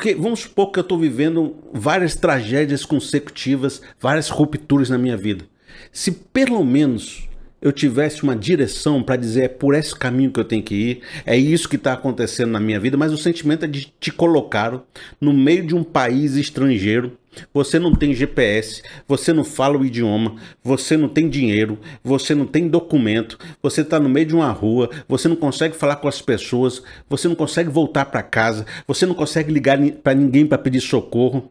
[0.00, 5.44] Porque vamos supor que eu estou vivendo várias tragédias consecutivas, várias rupturas na minha vida.
[5.92, 7.28] Se pelo menos
[7.60, 11.02] eu tivesse uma direção para dizer é por esse caminho que eu tenho que ir,
[11.26, 14.82] é isso que está acontecendo na minha vida, mas o sentimento é de te colocar
[15.20, 17.18] no meio de um país estrangeiro.
[17.54, 22.44] Você não tem GPS, você não fala o idioma, você não tem dinheiro, você não
[22.44, 26.20] tem documento, você está no meio de uma rua, você não consegue falar com as
[26.20, 30.80] pessoas, você não consegue voltar para casa, você não consegue ligar para ninguém para pedir
[30.80, 31.50] socorro.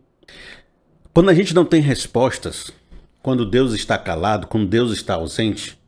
[1.13, 2.71] Quando a gente não tem respostas,
[3.21, 5.79] quando Deus está calado, quando Deus está ausente,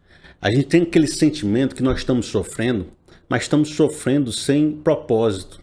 [0.42, 2.88] a gente tem aquele sentimento que nós estamos sofrendo,
[3.30, 5.62] mas estamos sofrendo sem propósito.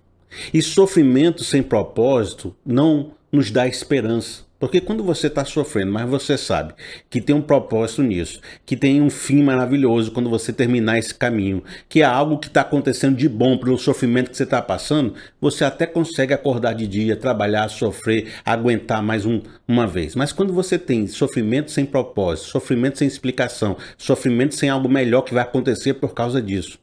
[0.52, 4.48] E sofrimento sem propósito não nos dá esperança.
[4.59, 6.74] Porque quando você está sofrendo, mas você sabe
[7.09, 11.62] que tem um propósito nisso, que tem um fim maravilhoso quando você terminar esse caminho,
[11.88, 15.64] que é algo que está acontecendo de bom pelo sofrimento que você está passando, você
[15.64, 20.16] até consegue acordar de dia, trabalhar, sofrer, aguentar mais um, uma vez.
[20.16, 25.34] Mas quando você tem sofrimento sem propósito, sofrimento sem explicação, sofrimento sem algo melhor que
[25.34, 26.80] vai acontecer por causa disso,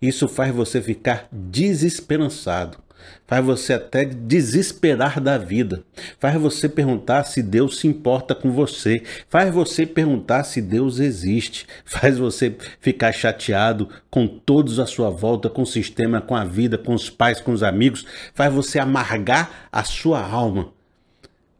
[0.00, 2.85] isso faz você ficar desesperançado
[3.26, 5.84] faz você até desesperar da vida,
[6.18, 11.66] faz você perguntar se Deus se importa com você, faz você perguntar se Deus existe,
[11.84, 16.78] faz você ficar chateado com todos à sua volta, com o sistema, com a vida,
[16.78, 20.72] com os pais, com os amigos, faz você amargar a sua alma.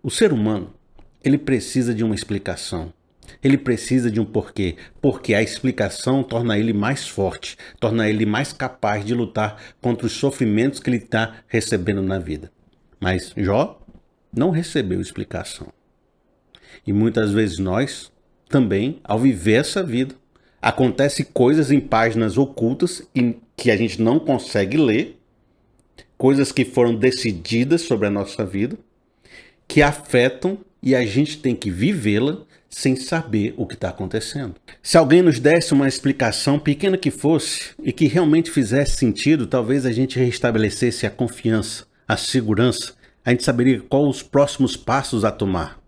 [0.03, 0.73] O ser humano,
[1.25, 2.96] ele precisa de uma explicação.
[3.43, 8.53] Ele precisa de um porquê, porque a explicação torna ele mais forte, torna ele mais
[8.53, 12.51] capaz de lutar contra os sofrimentos que ele está recebendo na vida.
[13.01, 13.81] Mas Jó
[14.35, 15.73] não recebeu explicação.
[16.87, 18.13] E muitas vezes nós
[18.49, 20.15] também, ao viver essa vida,
[20.61, 23.03] acontece coisas em páginas ocultas
[23.57, 25.19] que a gente não consegue ler,
[26.17, 28.79] coisas que foram decididas sobre a nossa vida,
[29.69, 34.55] que afetam e a gente tem que vivê-la sem saber o que está acontecendo.
[34.83, 39.87] Se alguém nos desse uma explicação, pequena que fosse, e que realmente fizesse sentido, talvez
[39.87, 45.31] a gente restabelecesse a confiança, a segurança, a gente saberia quais os próximos passos a
[45.31, 45.81] tomar.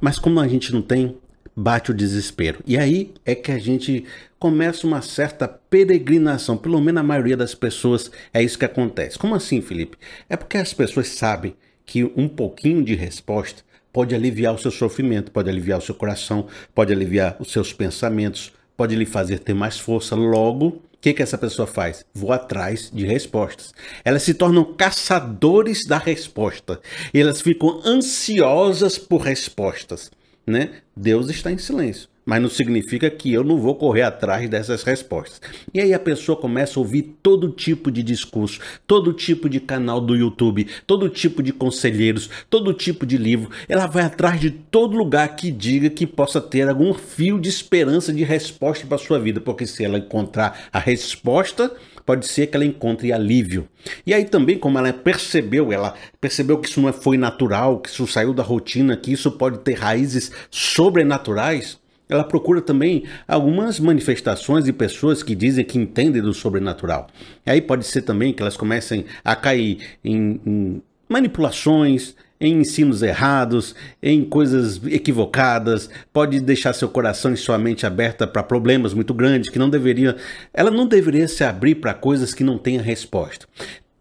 [0.00, 1.16] Mas como a gente não tem,
[1.54, 2.60] bate o desespero.
[2.66, 4.04] E aí é que a gente
[4.38, 9.18] começa uma certa peregrinação, pelo menos a maioria das pessoas é isso que acontece.
[9.18, 9.96] Como assim, Felipe?
[10.28, 11.54] É porque as pessoas sabem
[11.84, 16.46] que um pouquinho de resposta pode aliviar o seu sofrimento, pode aliviar o seu coração,
[16.74, 20.14] pode aliviar os seus pensamentos, pode lhe fazer ter mais força.
[20.14, 22.04] Logo, o que, que essa pessoa faz?
[22.14, 23.72] Vou atrás de respostas.
[24.04, 26.80] Elas se tornam caçadores da resposta.
[27.12, 30.10] E elas ficam ansiosas por respostas.
[30.46, 30.70] Né?
[30.96, 35.40] Deus está em silêncio mas não significa que eu não vou correr atrás dessas respostas.
[35.72, 40.00] E aí a pessoa começa a ouvir todo tipo de discurso, todo tipo de canal
[40.00, 43.50] do YouTube, todo tipo de conselheiros, todo tipo de livro.
[43.68, 48.12] Ela vai atrás de todo lugar que diga que possa ter algum fio de esperança
[48.12, 51.72] de resposta para sua vida, porque se ela encontrar a resposta,
[52.04, 53.68] pode ser que ela encontre alívio.
[54.06, 58.06] E aí também, como ela percebeu, ela percebeu que isso não foi natural, que isso
[58.06, 61.78] saiu da rotina, que isso pode ter raízes sobrenaturais,
[62.12, 67.08] ela procura também algumas manifestações de pessoas que dizem que entendem do sobrenatural.
[67.46, 73.02] E aí pode ser também que elas comecem a cair em, em manipulações, em ensinos
[73.02, 79.14] errados, em coisas equivocadas, pode deixar seu coração e sua mente aberta para problemas muito
[79.14, 80.16] grandes que não deveria,
[80.52, 83.46] ela não deveria se abrir para coisas que não tenham resposta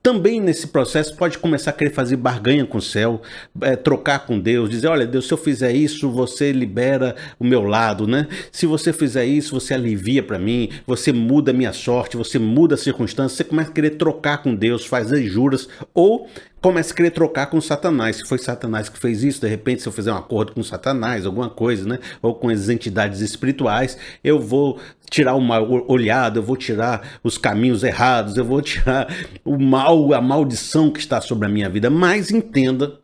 [0.04, 3.22] também nesse processo pode começar a querer fazer barganha com o céu,
[3.62, 7.62] é, trocar com Deus, dizer, olha Deus, se eu fizer isso, você libera o meu
[7.62, 8.28] lado, né?
[8.52, 12.76] Se você fizer isso, você alivia para mim, você muda a minha sorte, você muda
[12.76, 16.28] a circunstância, você começa a querer trocar com Deus, fazer juras, ou
[16.62, 18.18] começa a querer trocar com Satanás.
[18.18, 21.26] Se foi Satanás que fez isso, de repente, se eu fizer um acordo com Satanás,
[21.26, 22.00] alguma coisa, né?
[22.22, 24.80] Ou com as entidades espirituais, eu vou
[25.10, 29.08] tirar o mal olhado, eu vou tirar os caminhos errados, eu vou tirar
[29.44, 31.90] o mal, a maldição que está sobre a minha vida.
[31.90, 33.00] Mas entenda,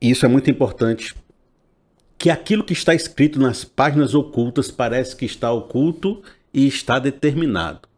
[0.00, 1.14] isso é muito importante,
[2.18, 6.22] que aquilo que está escrito nas páginas ocultas parece que está oculto
[6.52, 7.93] e está determinado.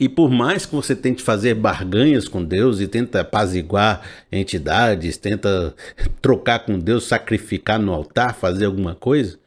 [0.00, 4.00] E por mais que você tente fazer barganhas com Deus e tenta apaziguar
[4.32, 5.74] entidades, tenta
[6.22, 9.38] trocar com Deus, sacrificar no altar, fazer alguma coisa,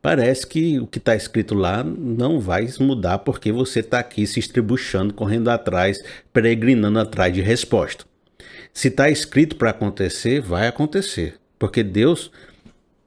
[0.00, 4.38] parece que o que está escrito lá não vai mudar porque você está aqui se
[4.38, 5.98] estribuchando, correndo atrás,
[6.32, 8.04] peregrinando atrás de resposta.
[8.72, 12.30] Se está escrito para acontecer, vai acontecer, porque Deus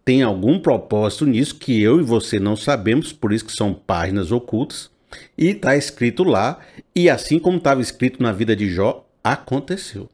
[0.04, 4.34] tem algum propósito nisso que eu e você não sabemos, por isso que são páginas
[4.34, 4.92] ocultas
[5.38, 6.60] e está escrito lá,
[6.96, 10.10] e assim como estava escrito na vida de Jó, aconteceu.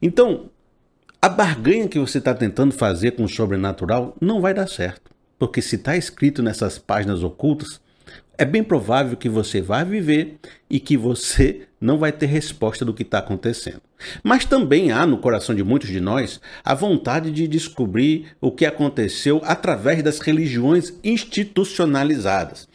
[0.00, 0.50] Então,
[1.20, 5.10] a barganha que você está tentando fazer com o sobrenatural não vai dar certo.
[5.38, 7.80] Porque se está escrito nessas páginas ocultas,
[8.36, 10.38] é bem provável que você vai viver
[10.70, 13.82] e que você não vai ter resposta do que está acontecendo.
[14.22, 18.64] Mas também há no coração de muitos de nós a vontade de descobrir o que
[18.64, 22.68] aconteceu através das religiões institucionalizadas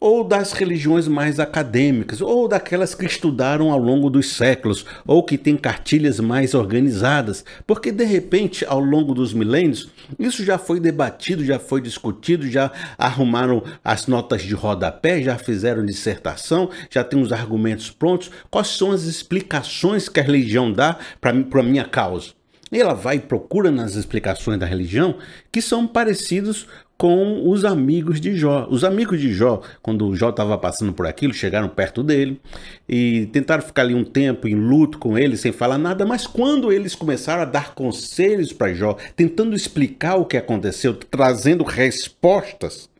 [0.00, 5.36] ou das religiões mais acadêmicas, ou daquelas que estudaram ao longo dos séculos, ou que
[5.36, 11.44] têm cartilhas mais organizadas, porque de repente, ao longo dos milênios, isso já foi debatido,
[11.44, 17.30] já foi discutido, já arrumaram as notas de rodapé, já fizeram dissertação, já tem os
[17.30, 18.30] argumentos prontos.
[18.50, 22.30] Quais são as explicações que a religião dá para a minha causa?
[22.72, 25.16] E ela vai e procura nas explicações da religião
[25.50, 26.66] que são parecidos
[27.00, 28.68] com os amigos de Jó.
[28.70, 32.38] Os amigos de Jó, quando Jó estava passando por aquilo, chegaram perto dele
[32.86, 36.70] e tentaram ficar ali um tempo em luto com ele, sem falar nada, mas quando
[36.70, 42.90] eles começaram a dar conselhos para Jó, tentando explicar o que aconteceu, trazendo respostas,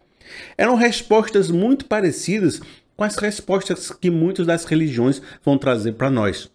[0.56, 2.62] eram respostas muito parecidas
[2.96, 6.50] com as respostas que muitas das religiões vão trazer para nós.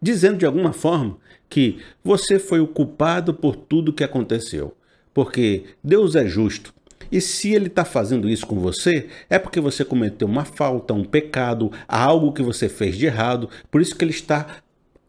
[0.00, 1.18] Dizendo de alguma forma
[1.50, 4.74] que você foi o culpado por tudo que aconteceu.
[5.12, 6.72] Porque Deus é justo.
[7.10, 11.04] E se ele está fazendo isso com você, é porque você cometeu uma falta, um
[11.04, 13.48] pecado, algo que você fez de errado.
[13.70, 14.46] Por isso que ele está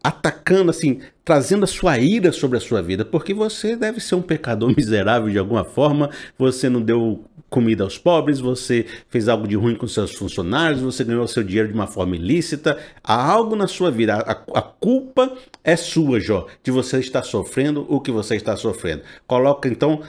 [0.02, 4.22] atacando, assim, trazendo a sua ira sobre a sua vida, porque você deve ser um
[4.22, 9.56] pecador miserável de alguma forma, você não deu comida aos pobres, você fez algo de
[9.56, 13.66] ruim com seus funcionários, você ganhou seu dinheiro de uma forma ilícita, há algo na
[13.66, 18.36] sua vida, a, a culpa é sua, Jó, de você estar sofrendo o que você
[18.36, 19.02] está sofrendo.
[19.26, 20.00] Coloca então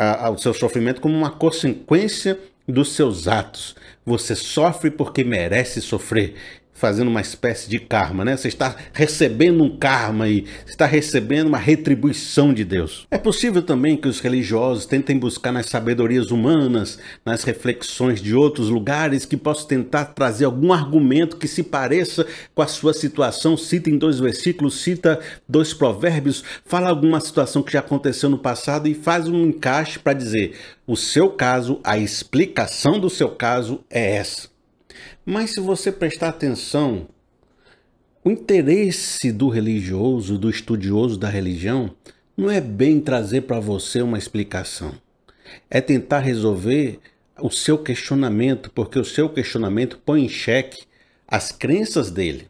[0.00, 3.76] a, a, o seu sofrimento como uma consequência dos seus atos.
[4.06, 6.34] Você sofre porque merece sofrer
[6.80, 8.36] fazendo uma espécie de karma, né?
[8.36, 13.06] Você está recebendo um karma e está recebendo uma retribuição de Deus.
[13.10, 18.70] É possível também que os religiosos tentem buscar nas sabedorias humanas, nas reflexões de outros
[18.70, 23.56] lugares, que possam tentar trazer algum argumento que se pareça com a sua situação.
[23.56, 28.88] Cita em dois versículos, cita dois provérbios, fala alguma situação que já aconteceu no passado
[28.88, 30.56] e faz um encaixe para dizer:
[30.86, 34.49] o seu caso, a explicação do seu caso é essa.
[35.30, 37.06] Mas se você prestar atenção,
[38.24, 41.94] o interesse do religioso, do estudioso da religião,
[42.36, 44.92] não é bem trazer para você uma explicação.
[45.70, 46.98] É tentar resolver
[47.40, 50.82] o seu questionamento, porque o seu questionamento põe em xeque
[51.28, 52.48] as crenças dele.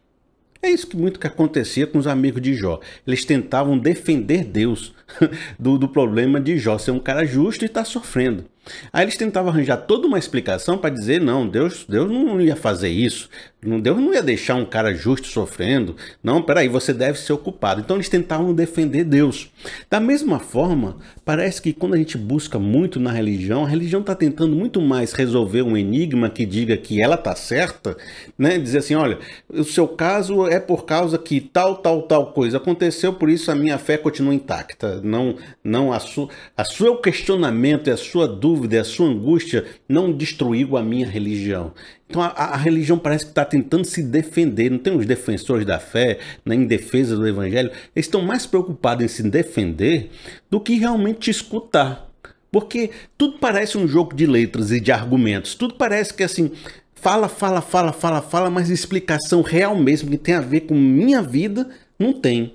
[0.63, 2.81] É isso que muito que acontecia com os amigos de Jó.
[3.07, 4.95] Eles tentavam defender Deus
[5.61, 8.47] do, do problema de Jó ser um cara justo e estar tá sofrendo.
[8.93, 12.89] Aí eles tentavam arranjar toda uma explicação para dizer: não, Deus, Deus não ia fazer
[12.89, 13.29] isso.
[13.63, 15.95] Deus não ia deixar um cara justo sofrendo.
[16.23, 17.81] Não, peraí, você deve ser ocupado.
[17.81, 19.51] Então eles tentavam defender Deus.
[19.91, 20.97] Da mesma forma,
[21.27, 25.13] parece que quando a gente busca muito na religião, a religião está tentando muito mais
[25.13, 27.97] resolver um enigma que diga que ela está certa,
[28.39, 28.59] né?
[28.59, 29.19] Dizer assim: olha,
[29.49, 33.55] o seu caso é por causa que tal, tal, tal coisa aconteceu, por isso a
[33.55, 35.03] minha fé continua intacta.
[35.03, 39.65] Não, não a, su, a seu questionamento e a sua dúvida dúvida, a sua angústia
[39.89, 41.73] não destruiu a minha religião.
[42.09, 44.71] Então a, a religião parece que está tentando se defender.
[44.71, 47.71] Não tem os defensores da fé, né, em defesa do evangelho.
[47.95, 50.11] Eles estão mais preocupados em se defender
[50.51, 52.11] do que realmente te escutar.
[52.51, 55.55] Porque tudo parece um jogo de letras e de argumentos.
[55.55, 56.51] Tudo parece que assim,
[56.97, 61.23] fala, fala, fala, fala, fala, mas explicação real mesmo que tem a ver com minha
[61.23, 62.55] vida, não tem.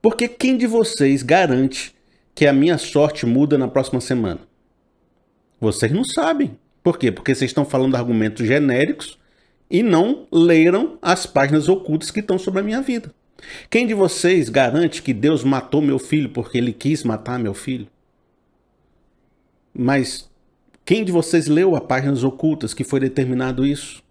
[0.00, 1.94] Porque quem de vocês garante
[2.34, 4.40] que a minha sorte muda na próxima semana?
[5.64, 6.58] Vocês não sabem.
[6.82, 7.10] Por quê?
[7.10, 9.18] Porque vocês estão falando argumentos genéricos
[9.70, 13.10] e não leram as páginas ocultas que estão sobre a minha vida.
[13.70, 17.86] Quem de vocês garante que Deus matou meu filho porque ele quis matar meu filho?
[19.72, 20.30] Mas
[20.84, 24.03] quem de vocês leu as páginas ocultas que foi determinado isso?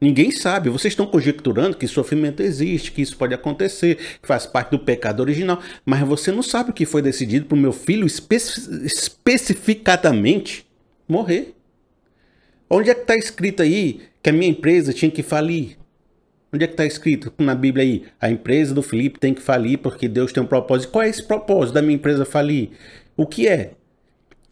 [0.00, 0.70] Ninguém sabe.
[0.70, 5.20] Vocês estão conjecturando que sofrimento existe, que isso pode acontecer, que faz parte do pecado
[5.20, 5.60] original.
[5.84, 10.66] Mas você não sabe o que foi decidido para o meu filho especi especificadamente
[11.08, 11.54] morrer.
[12.70, 15.76] Onde é que está escrito aí que a minha empresa tinha que falir?
[16.52, 18.04] Onde é que está escrito na Bíblia aí?
[18.20, 20.92] A empresa do Felipe tem que falir porque Deus tem um propósito.
[20.92, 22.70] Qual é esse propósito da minha empresa falir?
[23.16, 23.72] O que é?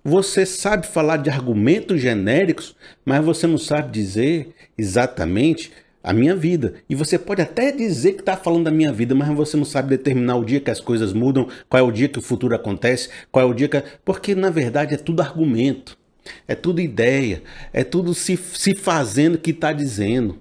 [0.08, 6.74] Você sabe falar de argumentos genéricos, mas você não sabe dizer exatamente a minha vida.
[6.88, 9.88] E você pode até dizer que está falando da minha vida, mas você não sabe
[9.88, 13.08] determinar o dia que as coisas mudam, qual é o dia que o futuro acontece,
[13.32, 13.82] qual é o dia que.
[14.04, 15.98] Porque na verdade é tudo argumento,
[16.46, 20.38] é tudo ideia, é tudo se, se fazendo que está dizendo.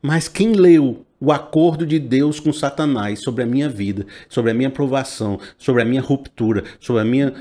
[0.00, 4.54] Mas quem leu o acordo de Deus com Satanás sobre a minha vida, sobre a
[4.54, 7.34] minha aprovação, sobre a minha ruptura, sobre a minha,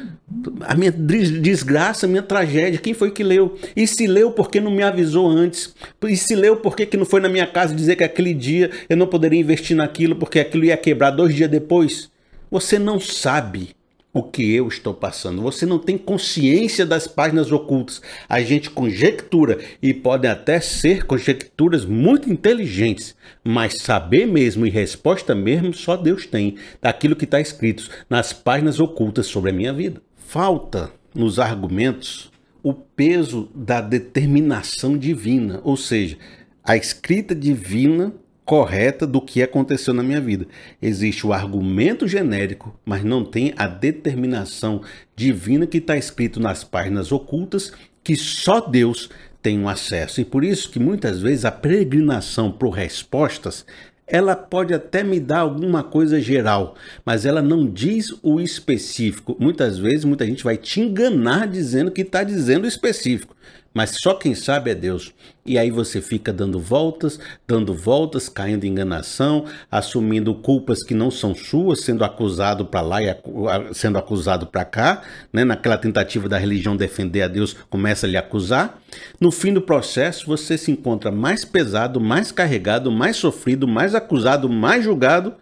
[0.62, 2.80] a minha desgraça, a minha tragédia.
[2.80, 3.58] Quem foi que leu?
[3.76, 5.76] E se leu porque não me avisou antes?
[6.04, 8.98] E se leu porque que não foi na minha casa dizer que aquele dia eu
[8.98, 12.10] não poderia investir naquilo porque aquilo ia quebrar dois dias depois?
[12.50, 13.77] Você não sabe
[14.18, 15.44] o que eu estou passando.
[15.44, 18.02] Você não tem consciência das páginas ocultas.
[18.28, 25.36] A gente conjectura e podem até ser conjecturas muito inteligentes, mas saber mesmo e resposta
[25.36, 30.02] mesmo só Deus tem daquilo que está escrito nas páginas ocultas sobre a minha vida.
[30.16, 32.32] Falta nos argumentos
[32.64, 36.18] o peso da determinação divina, ou seja,
[36.64, 38.14] a escrita divina
[38.48, 40.48] correta do que aconteceu na minha vida.
[40.82, 44.82] Existe o argumento genérico, mas não tem a determinação
[45.18, 49.10] divina que está escrito nas páginas ocultas que só Deus
[49.42, 50.22] tem um acesso.
[50.22, 53.66] E por isso que muitas vezes a peregrinação por respostas
[54.10, 56.76] ela pode até me dar alguma coisa geral,
[57.06, 59.36] mas ela não diz o específico.
[59.38, 63.36] Muitas vezes, muita gente vai te enganar dizendo que está dizendo o específico
[63.78, 65.14] mas só quem sabe é Deus.
[65.46, 71.12] E aí você fica dando voltas, dando voltas, caindo em enganação, assumindo culpas que não
[71.12, 73.16] são suas, sendo acusado para lá e
[73.76, 75.46] sendo acusado para cá, né?
[75.46, 78.82] Naquela tentativa da religião defender a Deus, começa a lhe acusar.
[79.22, 84.50] No fim do processo, você se encontra mais pesado, mais carregado, mais sofrido, mais acusado,
[84.50, 85.36] mais julgado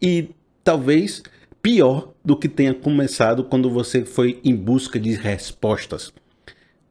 [0.00, 0.30] e
[0.64, 1.22] talvez
[1.60, 6.10] pior do que tenha começado quando você foi em busca de respostas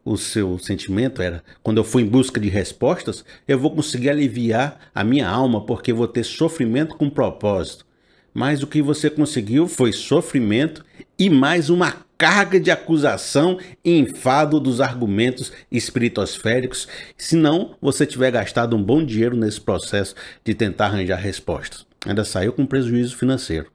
[0.04, 4.80] o seu sentimento era: quando eu for em busca de respostas, eu vou conseguir aliviar
[4.94, 7.86] a minha alma, porque vou ter sofrimento com propósito.
[8.34, 10.86] Mas o que você conseguiu foi sofrimento
[11.20, 18.32] e mais uma carga de acusação e enfado dos argumentos espiritosféricos, se não você tiver
[18.32, 20.16] gastado um bom dinheiro nesse processo
[20.46, 21.86] de tentar arranjar respostas.
[22.06, 23.72] Ainda saiu com prejuízo financeiro.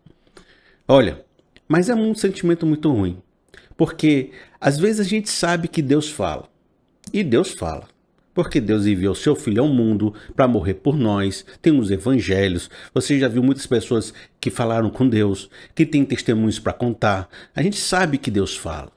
[0.89, 1.25] Olha,
[1.69, 3.19] mas é um sentimento muito ruim.
[3.77, 4.31] Porque
[4.61, 6.49] às vezes a gente sabe que Deus fala.
[7.13, 7.89] E Deus fala.
[8.35, 11.45] Porque Deus enviou seu filho ao mundo para morrer por nós.
[11.63, 12.69] Tem os evangelhos.
[12.93, 17.29] Você já viu muitas pessoas que falaram com Deus, que têm testemunhos para contar.
[17.55, 18.93] A gente sabe que Deus fala.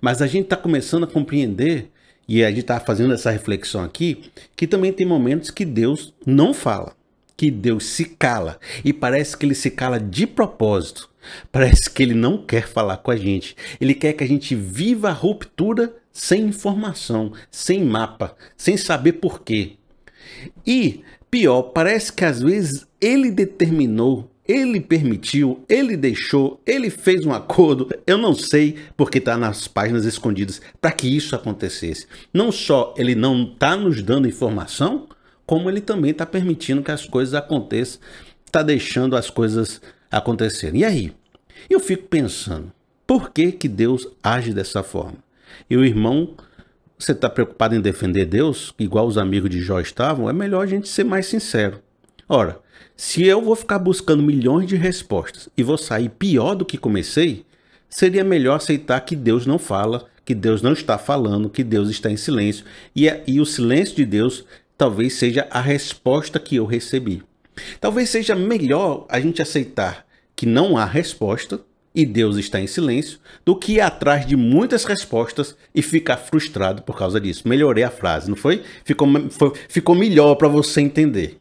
[0.00, 1.90] Mas a gente está começando a compreender,
[2.30, 6.54] e a gente está fazendo essa reflexão aqui, que também tem momentos que Deus não
[6.54, 6.94] fala,
[7.40, 8.60] que Deus se cala.
[8.84, 11.08] E parece que ele se cala de propósito
[11.50, 13.56] Parece que ele não quer falar com a gente.
[13.80, 19.72] Ele quer que a gente viva a ruptura sem informação, sem mapa, sem saber porquê.
[20.66, 27.32] E, pior, parece que às vezes ele determinou, ele permitiu, ele deixou, ele fez um
[27.32, 32.06] acordo, eu não sei porque está nas páginas escondidas, para que isso acontecesse.
[32.32, 35.06] Não só ele não está nos dando informação,
[35.50, 38.00] como ele também está permitindo que as coisas aconteçam,
[38.46, 40.82] está deixando as coisas acontecerem.
[40.82, 41.12] E aí?
[41.68, 42.70] Eu fico pensando,
[43.04, 45.16] por que, que Deus age dessa forma?
[45.68, 46.34] E o irmão,
[46.96, 50.30] você está preocupado em defender Deus, igual os amigos de Jó estavam?
[50.30, 51.80] É melhor a gente ser mais sincero.
[52.28, 52.60] Ora,
[52.96, 57.44] se eu vou ficar buscando milhões de respostas e vou sair pior do que comecei,
[57.88, 62.08] seria melhor aceitar que Deus não fala, que Deus não está falando, que Deus está
[62.08, 62.64] em silêncio.
[62.94, 64.44] E, é, e o silêncio de Deus
[64.80, 67.22] talvez seja a resposta que eu recebi.
[67.78, 71.60] Talvez seja melhor a gente aceitar que não há resposta
[71.94, 76.80] e Deus está em silêncio, do que ir atrás de muitas respostas e ficar frustrado
[76.80, 77.46] por causa disso.
[77.46, 78.62] Melhorei a frase, não foi?
[78.82, 81.39] Ficou, foi, ficou melhor para você entender.